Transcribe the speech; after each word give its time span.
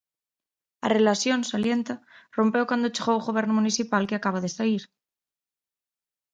A 0.85 0.87
relación, 0.97 1.39
salienta, 1.51 1.93
"rompeu 2.37 2.63
cando 2.71 2.93
chegou 2.95 3.15
o 3.19 3.25
Goberno 3.27 3.53
municipal 3.59 4.03
que 4.07 4.17
acaba 4.17 4.43
de 4.43 4.53
saír". 4.57 4.83